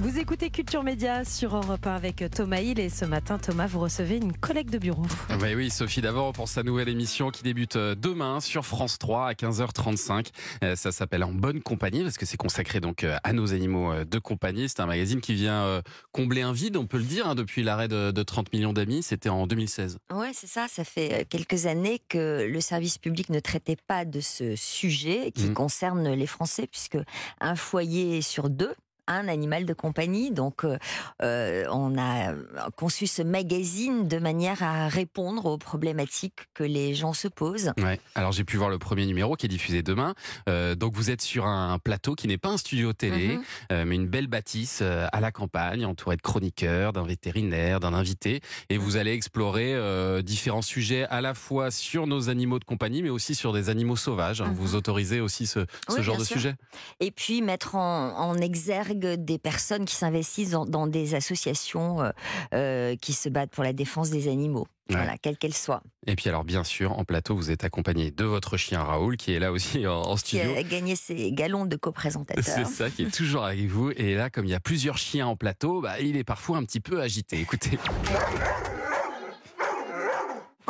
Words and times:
Vous 0.00 0.16
écoutez 0.16 0.48
Culture 0.50 0.84
Média 0.84 1.24
sur 1.24 1.56
Europe 1.56 1.84
1 1.84 1.92
avec 1.92 2.24
Thomas 2.30 2.60
Hill 2.60 2.78
et 2.78 2.88
ce 2.88 3.04
matin, 3.04 3.36
Thomas, 3.36 3.66
vous 3.66 3.80
recevez 3.80 4.18
une 4.18 4.32
collègue 4.32 4.70
de 4.70 4.78
bureau. 4.78 5.02
Bah 5.40 5.48
oui, 5.56 5.70
Sophie, 5.70 6.00
d'abord 6.00 6.32
pour 6.32 6.46
sa 6.46 6.62
nouvelle 6.62 6.88
émission 6.88 7.30
qui 7.30 7.42
débute 7.42 7.74
euh, 7.74 7.96
demain 7.96 8.38
sur 8.38 8.64
France 8.64 8.98
3 8.98 9.26
à 9.26 9.32
15h35. 9.32 10.28
Euh, 10.62 10.76
ça 10.76 10.92
s'appelle 10.92 11.24
En 11.24 11.32
bonne 11.32 11.62
compagnie 11.62 12.04
parce 12.04 12.16
que 12.16 12.26
c'est 12.26 12.36
consacré 12.36 12.78
donc 12.78 13.02
euh, 13.02 13.16
à 13.24 13.32
nos 13.32 13.52
animaux 13.52 14.04
de 14.04 14.18
compagnie. 14.20 14.68
C'est 14.68 14.78
un 14.78 14.86
magazine 14.86 15.20
qui 15.20 15.34
vient 15.34 15.82
combler 16.12 16.42
un 16.42 16.52
vide, 16.52 16.76
on 16.76 16.86
peut 16.86 16.98
le 16.98 17.04
dire, 17.04 17.26
hein, 17.26 17.34
depuis 17.34 17.64
l'arrêt 17.64 17.88
de, 17.88 18.22
30 18.22 18.52
millions 18.52 18.72
d'amis. 18.72 19.02
C'était 19.02 19.30
en 19.30 19.48
2016. 19.48 19.98
Ouais, 20.12 20.30
c'est 20.32 20.46
ça. 20.46 20.68
Ça 20.68 20.84
fait 20.84 21.26
quelques 21.28 21.66
années 21.66 22.00
que 22.08 22.46
le 22.48 22.60
service 22.60 22.98
public 22.98 23.30
ne 23.30 23.40
traitait 23.40 23.78
pas 23.88 24.04
de 24.04 24.20
ce 24.20 24.54
sujet 24.54 25.32
qui 25.32 25.46
mmh. 25.46 25.54
concerne 25.54 26.08
les 26.12 26.26
Français 26.28 26.68
puisque 26.68 26.98
un 27.40 27.56
foyer 27.56 28.22
sur 28.22 28.48
deux 28.48 28.74
un 29.08 29.28
animal 29.28 29.64
de 29.64 29.72
compagnie. 29.72 30.30
Donc, 30.30 30.64
euh, 30.64 30.78
euh, 31.22 31.64
on 31.70 31.98
a 31.98 32.34
conçu 32.76 33.06
ce 33.06 33.22
magazine 33.22 34.06
de 34.06 34.18
manière 34.18 34.62
à 34.62 34.88
répondre 34.88 35.46
aux 35.46 35.58
problématiques 35.58 36.46
que 36.54 36.62
les 36.62 36.94
gens 36.94 37.12
se 37.12 37.28
posent. 37.28 37.72
Ouais. 37.78 37.98
Alors, 38.14 38.32
j'ai 38.32 38.44
pu 38.44 38.56
voir 38.56 38.70
le 38.70 38.78
premier 38.78 39.06
numéro 39.06 39.34
qui 39.34 39.46
est 39.46 39.48
diffusé 39.48 39.82
demain. 39.82 40.14
Euh, 40.48 40.74
donc, 40.74 40.94
vous 40.94 41.10
êtes 41.10 41.22
sur 41.22 41.46
un 41.46 41.78
plateau 41.78 42.14
qui 42.14 42.28
n'est 42.28 42.38
pas 42.38 42.50
un 42.50 42.56
studio 42.58 42.92
télé, 42.92 43.38
mhm. 43.70 43.84
mais 43.84 43.94
une 43.96 44.06
belle 44.06 44.26
bâtisse 44.26 44.82
à 44.82 45.20
la 45.20 45.32
campagne, 45.32 45.84
entourée 45.86 46.16
de 46.16 46.22
chroniqueurs, 46.22 46.92
d'un 46.92 47.04
vétérinaire, 47.04 47.80
d'un 47.80 47.94
invité. 47.94 48.40
Et 48.68 48.76
vous 48.76 48.96
allez 48.96 49.12
explorer 49.12 49.74
différents 50.22 50.62
sujets 50.62 51.06
à 51.08 51.20
la 51.20 51.34
fois 51.34 51.70
sur 51.70 52.06
nos 52.06 52.28
animaux 52.28 52.58
de 52.58 52.64
compagnie, 52.64 53.02
mais 53.02 53.10
aussi 53.10 53.34
sur 53.34 53.52
des 53.52 53.70
animaux 53.70 53.96
sauvages. 53.96 54.40
Hein. 54.40 54.52
Vous 54.54 54.70
mhm. 54.70 54.74
autorisez 54.76 55.20
aussi 55.20 55.46
ce, 55.46 55.60
genre 55.98 56.18
de 56.18 56.24
sujet? 56.24 56.54
Et 57.00 57.10
puis, 57.10 57.40
mettre 57.40 57.74
en, 57.74 58.16
en 58.16 58.36
exergue 58.36 58.97
des 58.98 59.38
personnes 59.38 59.84
qui 59.84 59.94
s'investissent 59.94 60.50
dans, 60.50 60.86
des 60.86 61.14
associations 61.14 62.02
euh, 62.02 62.10
euh, 62.54 62.96
qui 62.96 63.12
se 63.12 63.28
battent 63.28 63.50
pour 63.50 63.64
la 63.64 63.72
défense 63.72 64.10
des 64.10 64.28
animaux. 64.28 64.66
Voilà, 64.90 65.18
quelle 65.18 65.36
qu'elle 65.36 65.54
soit. 65.54 65.82
Et 66.06 66.16
puis 66.16 66.30
alors 66.30 66.44
bien 66.44 66.64
sûr, 66.64 66.98
en 66.98 67.04
plateau, 67.04 67.36
vous 67.36 67.50
êtes 67.50 67.62
accompagné 67.62 68.10
de 68.10 68.24
votre 68.24 68.56
chien 68.56 68.82
Raoul, 68.82 69.18
qui 69.18 69.34
est 69.34 69.38
là 69.38 69.52
aussi 69.52 69.86
en, 69.86 70.16
studio. 70.16 70.50
Qui 70.52 70.58
a 70.58 70.62
gagné 70.62 70.96
ses 70.96 71.30
galons 71.32 71.66
de 71.66 71.76
coprésentateur. 71.76 72.42
C'est 72.42 72.64
ça, 72.64 72.88
qui 72.88 73.02
est 73.02 73.14
toujours 73.14 73.44
avec 73.44 73.66
vous. 73.66 73.90
Et 73.90 74.14
là, 74.14 74.30
comme 74.30 74.46
il 74.46 74.50
y 74.50 74.54
a 74.54 74.60
plusieurs 74.60 74.96
chiens 74.96 75.26
en 75.26 75.36
plateau, 75.36 75.82
bah, 75.82 76.00
il 76.00 76.16
est 76.16 76.24
parfois 76.24 76.56
un 76.56 76.64
petit 76.64 76.80
peu 76.80 77.02
agité. 77.02 77.38
Écoutez. 77.38 77.78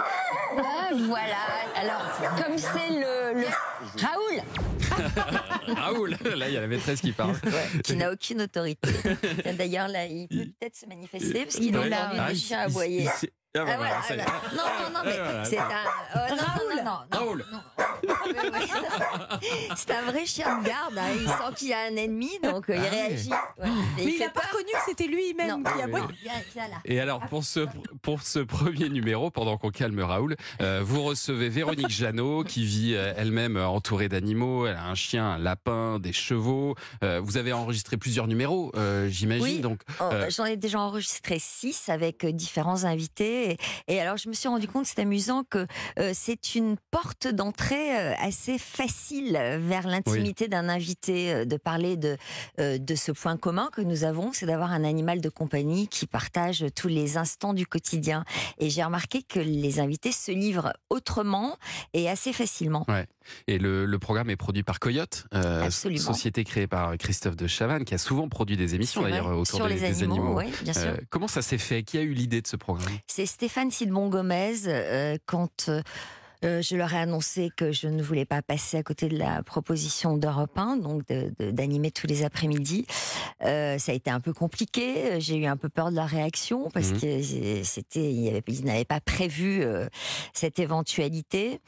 Ah, 0.00 0.90
voilà. 1.06 1.36
Alors, 1.80 2.02
comme 2.42 2.58
c'est 2.58 2.90
le, 2.90 3.40
le... 3.40 3.46
Raoul 4.00 4.42
Raoul, 5.74 6.16
là 6.36 6.48
il 6.48 6.54
y 6.54 6.56
a 6.56 6.60
la 6.60 6.66
maîtresse 6.66 7.00
qui 7.00 7.12
parle. 7.12 7.36
qui 7.84 7.96
n'a 7.96 8.10
aucune 8.12 8.42
autorité. 8.42 8.88
D'ailleurs 9.56 9.88
là, 9.88 10.06
il 10.06 10.28
peut 10.28 10.50
peut-être 10.58 10.76
se 10.76 10.86
manifester 10.86 11.44
parce 11.44 11.56
qu'il 11.56 11.74
est 11.74 11.88
là, 11.88 12.10
un 12.28 12.34
chien 12.34 12.60
à 12.60 12.62
aboyer. 12.62 13.08
Ah, 13.56 13.64
bah, 13.64 13.76
ah, 13.80 14.14
non, 14.54 14.62
non, 14.62 14.90
non, 14.92 15.00
mais 15.04 15.44
c'est 15.44 15.58
un. 15.58 15.68
Non, 16.28 16.36
non, 16.36 17.06
non, 17.10 17.40
non, 17.50 17.60
C'est 19.76 19.90
un 19.90 20.02
vrai 20.02 20.26
chien 20.26 20.60
de 20.60 20.66
garde. 20.66 20.98
Hein. 20.98 21.08
Il 21.20 21.28
sent 21.28 21.54
qu'il 21.56 21.68
y 21.68 21.72
a 21.72 21.80
un 21.90 21.96
ennemi, 21.96 22.30
donc 22.42 22.68
euh, 22.68 22.76
il 22.76 22.82
ah 22.84 22.90
réagit. 22.90 23.30
Mais 23.96 24.04
il 24.04 24.18
n'a 24.18 24.28
pas 24.30 24.40
reconnu 24.40 24.70
que 24.72 24.84
c'était 24.86 25.06
lui-même 25.06 25.62
qui 25.64 26.28
a 26.28 26.66
Et 26.84 27.00
alors, 27.00 27.20
pour 27.26 27.44
ce, 27.44 27.66
pour 28.02 28.22
ce 28.22 28.38
premier 28.40 28.88
numéro, 28.88 29.30
pendant 29.30 29.56
qu'on 29.56 29.70
calme 29.70 30.00
Raoul, 30.00 30.36
euh, 30.60 30.80
vous 30.84 31.02
recevez 31.02 31.48
Véronique 31.48 31.90
Jeannot, 31.90 32.44
qui 32.44 32.64
vit 32.64 32.94
euh, 32.94 33.12
elle-même 33.16 33.56
entourée 33.56 34.08
d'animaux. 34.08 34.66
Elle 34.66 34.76
a 34.76 34.86
un 34.86 34.94
chien, 34.94 35.32
un 35.32 35.38
lapin, 35.38 35.98
des 35.98 36.12
chevaux. 36.12 36.74
vous 37.02 37.36
avez 37.36 37.52
enregistré 37.52 37.96
plusieurs 37.96 38.26
numéros, 38.26 38.72
j'imagine. 39.08 39.44
Oui. 39.44 39.60
Donc, 39.60 39.82
oh, 40.00 40.10
j'en 40.28 40.44
ai 40.44 40.56
déjà 40.56 40.80
enregistré 40.80 41.38
six 41.38 41.88
avec 41.88 42.26
différents 42.26 42.84
invités. 42.84 43.56
Et, 43.88 44.00
alors, 44.00 44.16
je 44.16 44.28
me 44.28 44.34
suis 44.34 44.48
rendu 44.48 44.68
compte, 44.68 44.86
c'est 44.86 45.00
amusant, 45.00 45.44
que 45.44 45.66
euh, 45.98 46.12
c'est 46.14 46.54
une 46.54 46.76
porte 46.90 47.28
d'entrée 47.28 47.96
assez 48.16 48.58
facile 48.58 49.17
vers 49.22 49.86
l'intimité 49.86 50.48
d'un 50.48 50.68
invité, 50.68 51.32
euh, 51.32 51.44
de 51.44 51.56
parler 51.56 51.96
de, 51.96 52.16
de 52.58 52.94
ce 52.94 53.12
point 53.12 53.36
commun 53.36 53.68
que 53.72 53.80
nous 53.80 54.04
avons, 54.04 54.32
c'est 54.32 54.46
d'avoir 54.46 54.72
un 54.72 54.84
animal 54.84 55.20
de 55.20 55.28
compagnie 55.28 55.88
qui 55.88 56.06
partage 56.06 56.64
tous 56.74 56.88
les 56.88 57.16
instants 57.16 57.54
du 57.54 57.66
quotidien. 57.66 58.24
Et 58.58 58.70
j'ai 58.70 58.82
remarqué 58.82 59.22
que 59.22 59.40
les 59.40 59.80
invités 59.80 60.12
se 60.12 60.32
livrent 60.32 60.72
autrement 60.90 61.56
et 61.94 62.08
assez 62.08 62.32
facilement. 62.32 62.84
Ouais. 62.88 63.06
Et 63.46 63.58
le, 63.58 63.98
programme 63.98 64.30
est 64.30 64.36
produit 64.36 64.62
par 64.62 64.78
Coyote, 64.78 65.26
société 65.98 66.44
créée 66.44 66.66
par 66.66 66.96
Christophe 66.96 67.36
de 67.36 67.46
Chavannes, 67.46 67.84
qui 67.84 67.94
a 67.94 67.98
souvent 67.98 68.28
produit 68.28 68.56
des 68.56 68.74
émissions 68.74 69.02
d'ailleurs 69.02 69.36
autour 69.36 69.66
des, 69.66 70.02
animaux. 70.02 70.40
bien 70.62 70.72
sûr. 70.72 70.96
comment 71.10 71.28
ça 71.28 71.42
s'est 71.42 71.58
fait? 71.58 71.82
Qui 71.82 71.98
a 71.98 72.02
eu 72.02 72.12
l'idée 72.12 72.40
de 72.40 72.46
ce 72.46 72.56
programme? 72.56 72.92
C'est 73.06 73.26
Stéphane 73.26 73.70
Sidbon 73.70 74.08
Gomez, 74.08 74.66
euh, 74.66 75.16
quand 75.26 75.70
euh, 76.44 76.62
je 76.62 76.76
leur 76.76 76.92
ai 76.94 76.98
annoncé 76.98 77.50
que 77.56 77.72
je 77.72 77.88
ne 77.88 78.02
voulais 78.02 78.24
pas 78.24 78.42
passer 78.42 78.76
à 78.76 78.82
côté 78.82 79.08
de 79.08 79.18
la 79.18 79.42
proposition 79.42 80.16
d'Europe 80.16 80.56
1, 80.56 80.76
donc 80.76 81.02
d'animer 81.40 81.90
tous 81.90 82.06
les 82.06 82.22
après-midi. 82.22 82.86
Euh, 83.44 83.78
ça 83.78 83.92
a 83.92 83.94
été 83.94 84.10
un 84.10 84.20
peu 84.20 84.32
compliqué. 84.32 85.20
J'ai 85.20 85.36
eu 85.36 85.46
un 85.46 85.56
peu 85.56 85.68
peur 85.68 85.90
de 85.90 85.96
la 85.96 86.06
réaction 86.06 86.70
parce 86.70 86.90
mmh. 86.90 87.00
que 87.00 87.62
c'était, 87.64 88.12
ils 88.12 88.64
n'avaient 88.64 88.84
pas 88.84 89.00
prévu 89.00 89.62
euh, 89.62 89.88
cette 90.32 90.58
éventualité. 90.58 91.60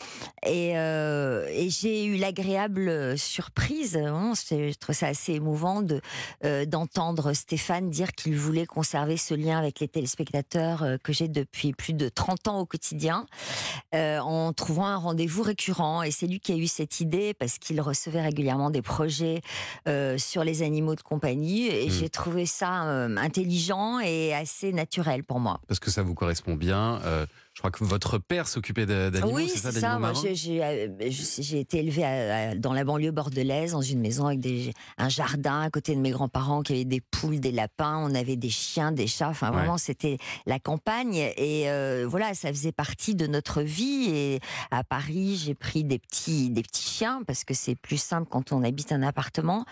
Et, 0.47 0.71
et 0.71 1.69
j'ai 1.71 2.05
eu 2.05 2.17
l'agréable 2.17 3.19
surprise. 3.19 3.97
Hein, 3.97 4.33
je 4.51 4.79
trouve 4.79 4.95
ça 4.95 5.09
assez 5.09 5.33
émouvant 5.35 5.83
de 5.83 6.01
d'entendre 6.67 7.33
Stéphane 7.33 7.91
dire 7.91 8.13
qu'il 8.13 8.37
voulait 8.37 8.67
conserver 8.67 9.17
ce 9.17 9.35
lien 9.35 9.59
avec 9.59 9.81
les 9.81 9.89
téléspectateurs 9.89 10.85
que 11.03 11.13
j'ai 11.13 11.29
depuis 11.29 11.73
plus 11.73 11.93
de 11.93 12.09
30 12.09 12.49
ans 12.49 12.61
au 12.61 12.67
quotidien. 12.67 13.27
en 13.93 14.53
trouvant 14.61 14.87
un 14.87 14.97
rendez-vous 14.97 15.43
récurrent. 15.43 16.03
Et 16.03 16.11
c'est 16.11 16.27
lui 16.27 16.39
qui 16.39 16.53
a 16.53 16.57
eu 16.57 16.67
cette 16.67 17.01
idée 17.01 17.35
parce 17.35 17.59
qu'il 17.59 17.81
recevait 17.81 18.21
régulièrement 18.21 18.71
des 18.71 18.83
projets 18.83 19.41
euh, 19.89 20.19
sur 20.19 20.45
les 20.45 20.63
animaux 20.63 20.95
de 20.95 21.01
compagnie. 21.01 21.67
Et 21.67 21.87
hmm. 21.87 21.91
j'ai 21.91 22.09
trouvé 22.11 22.47
ça 22.47 22.85
euh, 22.85 23.17
intelligent 23.17 23.99
et 24.01 24.35
assez 24.35 24.73
naturel 24.73 25.25
pour 25.25 25.41
moi. 25.41 25.61
Parce 25.67 25.81
que 25.81 25.91
ça 25.91 26.03
vous 26.03 26.15
correspond 26.15 26.55
bien. 26.55 27.01
Je 27.55 27.63
crois 27.63 27.73
que 27.73 27.85
votre 27.85 28.17
père 28.19 28.47
s'occupait 28.47 28.87
d'animaux, 28.87 29.33
oui, 29.35 29.51
c'est 29.53 29.73
ça, 29.73 29.99
Moi, 29.99 30.13
euh, 30.25 31.11
j'ai 31.11 31.61
été 31.61 31.79
élevée 31.81 32.55
dans 32.57 32.73
la 32.73 32.85
banlieue 32.85 33.11
bordelaise, 33.11 33.73
dans 33.73 33.83
une 33.83 34.01
maison 34.01 34.27
avec 34.27 34.41
des, 34.41 34.73
un 34.99 35.09
jardin 35.09 35.63
à 35.63 35.69
côté 35.69 35.97
de 35.97 36.01
mes 36.01 36.11
grands-parents 36.11 36.63
qui 36.63 36.75
avaient 36.75 36.85
des 36.85 37.01
poules, 37.01 37.41
des 37.41 37.51
lapins. 37.51 37.99
On 37.99 38.15
avait 38.15 38.37
des 38.37 38.49
chiens, 38.49 38.93
des 38.93 39.09
chats. 39.09 39.29
Enfin, 39.29 39.51
vraiment, 39.51 39.79
c'était 39.79 40.17
la 40.47 40.61
campagne. 40.61 41.17
Et 41.37 41.69
euh, 41.69 42.07
voilà, 42.09 42.35
ça 42.35 42.49
faisait 42.49 42.73
partie 42.73 43.17
de 43.17 43.27
notre 43.27 43.63
vie. 43.63 44.09
Et 44.11 44.41
à 44.71 44.85
Paris, 44.85 45.37
j'ai 45.37 45.55
pris 45.55 45.83
des 45.83 45.99
petits, 45.99 46.51
des 46.51 46.63
petits 46.63 46.89
chiens 46.89 47.23
parce 47.27 47.43
que 47.43 47.53
c'est 47.53 47.75
plus 47.75 48.01
simple 48.01 48.29
quand 48.31 48.53
on 48.53 48.63
habite 48.63 48.93
un 48.93 49.03
appartement. 49.03 49.65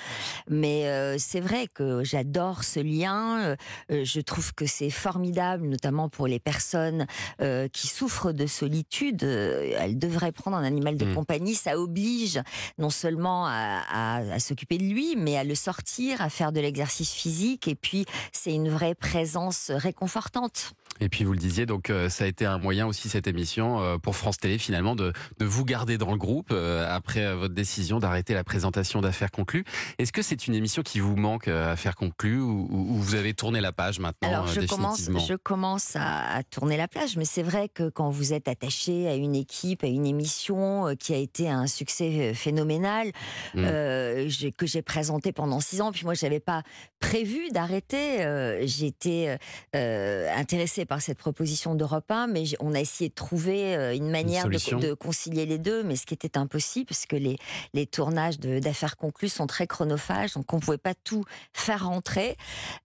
Mais 0.51 0.89
euh, 0.89 1.17
c'est 1.19 1.41
vrai 1.41 1.69
que 1.73 2.03
j'adore 2.03 2.65
ce 2.65 2.81
lien. 2.81 3.57
je 3.89 4.21
trouve 4.21 4.53
que 4.53 4.67
c'est 4.67 4.91
formidable, 4.91 5.67
notamment 5.69 6.09
pour 6.09 6.27
les 6.27 6.41
personnes 6.41 7.07
qui 7.39 7.78
qui 7.79 7.87
souffre 7.87 8.33
de 8.33 8.47
solitude, 8.47 9.23
euh, 9.23 9.77
elle 9.79 9.99
devrait 9.99 10.33
prendre 10.33 10.57
un 10.57 10.65
animal 10.65 10.97
de 10.97 11.05
mmh. 11.05 11.15
compagnie. 11.15 11.55
Ça 11.55 11.79
oblige 11.79 12.41
non 12.77 12.91
seulement 12.91 13.47
à, 13.47 14.41
s'occuper 14.41 14.79
de 14.79 14.85
lui, 14.85 15.15
mais 15.17 15.37
à 15.37 15.45
le 15.45 15.55
sortir, 15.55 16.21
à 16.21 16.29
faire 16.29 16.51
de 16.51 16.61
l'exercice 16.61 17.13
physique. 17.13 17.69
Et 17.69 17.77
puis, 17.77 18.05
c'est 18.33 18.53
une 18.53 18.69
vraie 18.69 18.97
présence 18.97 19.71
réconfortante. 19.71 20.73
Et 21.01 21.09
puis 21.09 21.25
vous 21.25 21.33
le 21.33 21.39
disiez, 21.39 21.67
donc 21.67 21.91
euh, 21.91 22.09
ça 22.09 22.25
a 22.25 22.27
été 22.27 22.47
un 22.47 22.59
moyen 22.59 22.87
aussi 22.87 23.09
cette 23.09 23.27
émission 23.27 23.81
euh, 23.81 23.99
pour 23.99 24.17
France 24.17 24.39
Télé 24.39 24.59
finalement 24.59 24.97
de, 24.97 25.13
de 25.39 25.45
vous 25.45 25.65
garder 25.65 25.99
dans 25.99 26.11
le 26.11 26.19
groupe 26.19 26.53
après 26.53 27.35
votre 27.35 27.55
décision 27.55 27.99
d'arrêter 27.99 28.35
la 28.35 28.45
présentation 28.45 29.01
d'affaires 29.01 29.31
conclues. 29.31 29.65
Est-ce 29.99 30.13
que 30.13 30.23
c'est 30.23 30.47
une 30.47 30.55
émission 30.55 30.83
qui 30.83 31.01
vous 31.01 31.17
manque 31.17 31.49
à 31.49 31.77
faire 31.77 31.97
conclue 31.97 32.41
ou, 32.41 32.69
vous 32.99 33.15
avez 33.15 33.35
tourné 33.35 33.61
la 33.61 33.73
page 33.73 34.01
maintenant 34.01 34.29
Alors 34.29 34.47
je 34.47 34.61
commence, 34.61 35.09
je 35.29 35.35
commence 35.35 35.97
à, 35.97 36.37
à 36.37 36.43
tourner 36.43 36.77
la 36.77 36.89
page, 36.89 37.17
mais 37.17 37.25
c'est 37.25 37.43
vrai 37.43 37.69
que 37.69 37.89
quand 37.89 38.11
vous 38.11 38.33
êtes 38.33 38.49
attaché 38.49 39.09
à 39.09 39.15
une 39.15 39.35
équipe, 39.35 39.85
à 39.85 39.87
une 39.87 40.07
émission 40.07 40.89
euh, 40.89 40.95
qui 40.95 41.15
a 41.15 41.17
été 41.17 41.49
un 41.49 41.67
succès 41.67 42.31
euh, 42.31 42.35
phénoménal, 42.35 43.09
mmh. 43.55 43.65
euh, 43.65 44.29
que 44.57 44.67
j'ai 44.67 44.83
présenté 44.83 45.33
pendant 45.33 45.61
six 45.61 45.81
ans, 45.81 45.93
puis 45.93 46.05
moi 46.05 46.15
je 46.15 46.25
n'avais 46.25 46.41
pas 46.41 46.63
prévu 47.01 47.51
d'arrêter. 47.51 48.19
J'étais 48.67 49.39
intéressée 49.73 50.85
par 50.89 51.01
cette 51.01 51.19
proposition 51.19 51.75
d'Europe 51.75 52.11
1, 52.11 52.27
mais 52.29 52.45
on 52.61 52.75
a 52.75 52.81
essayé 52.81 53.11
de 53.11 53.15
trouver 53.15 53.75
une 53.95 54.11
manière 54.11 54.49
de, 54.49 54.95
concilier 54.95 55.47
les 55.47 55.59
deux, 55.59 55.83
mais 55.83 55.97
ce 55.97 56.07
qui 56.07 56.15
était 56.15 56.37
impossible, 56.37 56.87
parce 56.87 57.07
que 57.07 57.17
les, 57.17 57.37
les 57.75 57.87
tournages 57.87 58.39
d'affaires 58.39 58.97
conclues 58.97 59.29
sont 59.29 59.47
très 59.47 59.67
chronophages, 59.67 60.35
donc 60.35 60.53
on 60.53 60.57
ne 60.57 60.63
pouvait 60.63 60.79
pas 60.79 60.95
tout 60.95 61.25
faire 61.53 61.87
rentrer. 61.87 62.37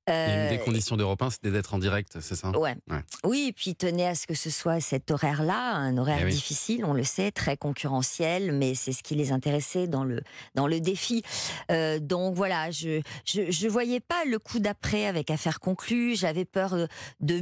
Une 0.08 0.14
Euh, 0.14 0.50
des 0.50 0.60
conditions 0.60 0.98
d'Europe 0.98 1.22
1, 1.22 1.30
c'était 1.32 1.52
d'être 1.52 1.74
en 1.74 1.80
direct, 1.80 2.18
c'est 2.20 2.36
ça? 2.36 2.50
Ouais. 2.52 2.76
Ouais. 2.90 3.02
Oui, 3.24 3.46
et 3.50 3.54
puis 3.54 3.76
tenait 3.76 4.08
à 4.08 4.16
ce 4.16 4.28
que 4.28 4.36
ce 4.36 4.50
soit 4.50 4.80
cet 4.80 5.12
horaire-là, 5.12 5.74
un 5.76 5.98
horaire 5.98 6.20
Eh 6.22 6.26
oui. 6.26 6.32
difficile, 6.32 6.86
on 6.86 6.94
le 6.94 7.04
sait, 7.04 7.32
très 7.32 7.58
concurrentiel, 7.58 8.52
mais 8.52 8.76
c'est 8.76 8.92
ce 8.92 9.04
qui 9.04 9.16
les 9.16 9.32
intéressait 9.32 9.88
dans 9.88 10.04
le, 10.04 10.22
dans 10.56 10.68
le 10.68 10.80
défi. 10.80 11.24
Euh, 11.72 12.00
donc 12.00 12.36
voilà, 12.36 12.70
je 12.72 13.02
je, 13.26 13.50
je 13.50 13.68
voyais 13.68 14.00
pas 14.00 14.26
le 14.26 14.40
coup 14.40 14.60
d'après 14.60 15.06
avec 15.06 15.32
affaire 15.32 15.60
conclue, 15.60 16.16
j'avais 16.16 16.46
peur 16.46 16.74
euh, 16.74 16.88
de 17.22 17.40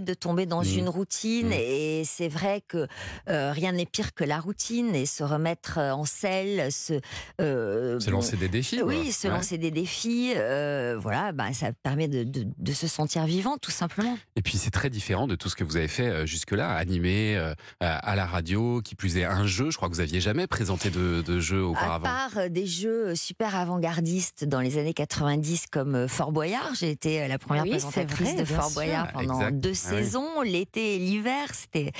de 0.00 0.14
tomber 0.14 0.46
dans 0.46 0.62
Mhm. 0.62 0.78
une 0.78 0.88
routine, 0.88 1.46
Mhm. 1.48 1.52
et 1.52 2.02
c'est 2.04 2.28
vrai 2.28 2.62
que 2.66 2.86
euh, 3.28 3.52
rien 3.52 3.72
n'est 3.72 3.86
pire 3.86 4.14
que 4.14 4.24
la 4.24 4.38
routine, 4.40 4.94
et 4.94 5.06
se 5.06 5.22
remettre 5.24 5.78
euh, 5.78 5.92
en 5.92 6.04
selle, 6.04 6.70
se... 6.72 7.00
euh, 7.40 7.98
Se 8.00 8.10
lancer 8.10 8.36
des 8.36 8.48
défis 8.48 8.80
oui, 8.82 9.02
quoi. 9.04 9.12
se 9.12 9.28
Ouais. 9.28 9.34
lancer 9.34 9.58
des 9.58 9.70
défis, 9.70 10.32
euh, 10.36 10.96
voilà, 10.98 11.32
bah, 11.32 11.52
ça 11.52 11.72
permet 11.82 12.08
de, 12.08 12.24
de- 12.24 12.46
de 12.56 12.72
se 12.72 12.86
sentir 12.88 13.24
vivant, 13.26 13.56
tout 13.58 13.70
simplement. 13.70 14.16
Et 14.36 14.42
puis 14.42 14.58
c'est 14.58 14.70
très 14.70 14.90
différent 14.90 15.26
de 15.26 15.34
tout 15.34 15.48
ce 15.48 15.56
que 15.56 15.64
vous 15.64 15.76
avez 15.76 15.88
fait 15.88 16.26
jusque-là, 16.26 16.74
animé 16.74 17.36
euh, 17.36 17.54
à 17.80 18.14
la 18.16 18.26
radio, 18.26 18.80
qui 18.82 18.94
plus 18.94 19.16
est 19.16 19.24
un 19.24 19.46
jeu. 19.46 19.70
Je 19.70 19.76
crois 19.76 19.88
que 19.88 19.94
vous 19.94 20.00
aviez 20.00 20.20
jamais 20.20 20.46
présenté 20.46 20.90
de, 20.90 21.22
de 21.22 21.40
jeu 21.40 21.60
À 21.62 21.66
auparavant. 21.66 22.04
part 22.04 22.30
euh, 22.38 22.48
des 22.48 22.66
jeux 22.66 23.14
super 23.14 23.54
avant-gardistes 23.56 24.44
dans 24.44 24.60
les 24.60 24.78
années 24.78 24.94
90 24.94 25.66
comme 25.70 26.08
Fort 26.08 26.32
Boyard, 26.32 26.72
j'ai 26.78 26.90
été 26.90 27.26
la 27.28 27.38
première 27.38 27.64
Oui, 27.64 27.70
présentatrice 27.70 28.28
vrai, 28.32 28.40
de 28.40 28.44
Fort 28.44 28.64
sûr. 28.66 28.74
Boyard 28.74 29.12
pendant 29.12 29.34
Exact. 29.40 29.60
deux 29.60 29.74
Ah 29.84 29.90
oui. 29.94 30.04
saisons, 30.04 30.42
l'été 30.42 30.96
et 30.96 30.98
l'hiver, 30.98 31.48
c'était 31.54 31.92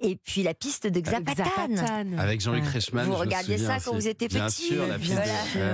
et 0.00 0.16
puis 0.16 0.42
la 0.42 0.54
piste 0.54 0.86
de 0.86 1.00
Xapatan. 1.00 1.44
Zapatan. 1.44 2.18
Avec 2.18 2.40
Jean-Luc 2.40 2.64
Ouais. 2.64 2.70
Reichmann. 2.70 3.04
Vous 3.06 3.12
je 3.12 3.16
me 3.16 3.20
regardiez 3.20 3.58
souviens 3.58 3.78
ça 3.78 3.84
quand 3.84 3.94
vous 3.94 4.08
étiez 4.08 4.28
Bien 4.28 4.46
petit, 4.46 4.62
sûr, 4.68 4.86
la 4.86 4.98
piste. 4.98 5.10
de- 5.10 5.16
voilà. 5.16 5.32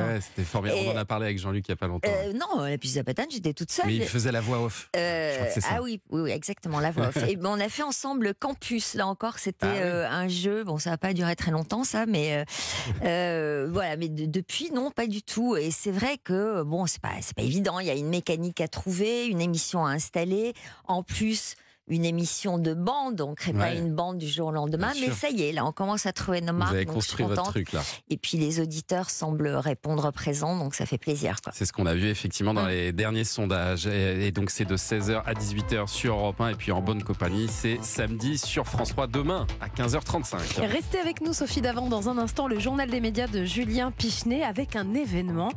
Ouais, 0.08 0.14
ouais, 0.14 0.20
c'était 0.20 0.44
formidable. 0.44 0.80
Et- 0.82 0.88
On 0.88 0.92
en 0.92 0.96
a 0.96 1.04
parlé 1.04 1.26
avec 1.26 1.38
Jean-Luc 1.38 1.66
il 1.68 1.70
y 1.70 1.74
a 1.74 1.76
pas 1.76 1.86
longtemps. 1.86 2.08
Euh, 2.10 2.32
non, 2.32 2.62
la 2.64 2.78
piste 2.78 2.94
de 2.94 3.00
Zapatan, 3.00 3.24
j'étais 3.30 3.52
toute 3.52 3.70
seule. 3.70 3.86
Mais 3.86 3.96
il 3.96 4.04
faisait 4.04 4.32
la 4.32 4.40
voix 4.40 4.60
off. 4.62 4.88
Euh, 4.96 5.30
Je 5.32 5.36
crois 5.36 5.46
que 5.48 5.54
c'est 5.54 5.60
ça. 5.60 5.68
ah 5.76 5.82
oui, 5.82 6.00
oui, 6.10 6.20
oui, 6.22 6.30
exactement, 6.30 6.80
la 6.80 6.90
voix 6.90 7.08
off. 7.08 7.16
Et 7.28 7.36
ben, 7.36 7.50
on 7.50 7.60
a 7.60 7.68
fait 7.68 7.82
ensemble 7.82 8.34
Campus, 8.34 8.94
là 8.94 9.06
encore, 9.06 9.38
c'était 9.38 9.66
Ah 9.66 9.72
oui. 9.72 9.78
euh, 9.82 10.08
un 10.10 10.28
jeu, 10.28 10.64
bon 10.64 10.78
ça 10.78 10.90
n'a 10.90 10.98
pas 10.98 11.12
duré 11.12 11.36
très 11.36 11.50
longtemps 11.50 11.84
ça, 11.84 12.06
mais 12.06 12.36
euh, 12.36 12.44
euh, 13.04 13.68
voilà, 13.70 13.96
mais 13.96 14.08
de- 14.08 14.26
depuis 14.26 14.70
non, 14.72 14.90
pas 14.90 15.06
du 15.06 15.22
tout. 15.22 15.56
Et 15.56 15.70
c'est 15.70 15.90
vrai 15.90 16.18
que 16.22 16.62
bon, 16.62 16.86
c'est 16.86 17.00
pas, 17.00 17.10
c'est 17.20 17.34
pas 17.36 17.42
évident, 17.42 17.78
il 17.80 17.86
y 17.86 17.90
a 17.90 17.94
une 17.94 18.08
mécanique 18.08 18.60
à 18.60 18.68
trouver, 18.68 19.26
une 19.26 19.40
émission 19.40 19.84
à 19.84 19.90
installer, 19.90 20.54
en 20.86 21.02
plus 21.02 21.49
une 21.90 22.04
émission 22.06 22.56
de 22.58 22.72
bande, 22.72 23.20
on 23.20 23.34
crée 23.34 23.52
pas 23.52 23.74
une 23.74 23.92
bande 23.94 24.16
du 24.18 24.28
jour 24.28 24.48
au 24.48 24.52
lendemain, 24.52 24.92
Bien 24.92 25.00
mais 25.02 25.06
sûr. 25.08 25.16
ça 25.16 25.28
y 25.30 25.42
est, 25.42 25.52
là 25.52 25.66
on 25.66 25.72
commence 25.72 26.06
à 26.06 26.12
trouver 26.12 26.40
nos 26.40 26.52
Vous 26.52 26.58
marques, 26.58 26.72
avez 26.74 26.84
donc 26.86 26.94
je 26.96 27.00
suis 27.08 27.16
construit 27.16 27.26
votre 27.26 27.50
truc 27.50 27.72
là. 27.72 27.82
Et 28.08 28.16
puis 28.16 28.38
les 28.38 28.60
auditeurs 28.60 29.10
semblent 29.10 29.48
répondre 29.48 30.10
présents, 30.12 30.56
donc 30.56 30.74
ça 30.74 30.86
fait 30.86 30.96
plaisir. 30.98 31.36
C'est 31.52 31.66
ce 31.66 31.72
qu'on 31.72 31.86
a 31.86 31.94
vu 31.94 32.06
effectivement 32.08 32.54
dans 32.54 32.64
Mm. 32.64 32.68
les 32.68 32.92
derniers 32.92 33.24
sondages. 33.24 33.86
Et, 33.86 34.26
et 34.26 34.32
donc 34.32 34.50
c'est 34.50 34.64
de 34.64 34.76
16h 34.76 35.22
à 35.24 35.34
18h 35.34 35.88
sur 35.88 36.14
Europe 36.14 36.40
1 36.40 36.48
et 36.50 36.54
puis 36.54 36.72
en 36.72 36.80
bonne 36.80 37.02
compagnie, 37.02 37.48
c'est 37.48 37.78
samedi 37.82 38.38
sur 38.38 38.66
France 38.66 38.90
3 38.90 39.06
demain 39.08 39.46
à 39.60 39.68
15h35. 39.68 40.60
Restez 40.66 40.98
avec 40.98 41.20
nous, 41.20 41.32
Sophie 41.32 41.60
Davant, 41.60 41.88
dans 41.88 42.08
un 42.08 42.18
instant, 42.18 42.46
le 42.46 42.58
journal 42.58 42.88
des 42.90 43.00
médias 43.00 43.26
de 43.26 43.44
Julien 43.44 43.90
Pichenet 43.90 44.42
avec 44.44 44.76
un 44.76 44.94
événement. 44.94 45.50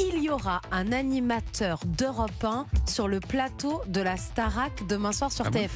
Il 0.00 0.22
y 0.22 0.30
aura 0.30 0.60
un 0.72 0.92
animateur 0.92 1.80
d'Europe 1.84 2.30
1 2.42 2.66
sur 2.86 3.08
le 3.08 3.20
plateau 3.20 3.82
de 3.86 4.00
la 4.00 4.16
Starac 4.16 4.86
demain 4.88 5.12
soir 5.12 5.30
sur 5.30 5.46
Ah 5.46 5.50
bon 5.50 5.58
TF1. 5.58 5.68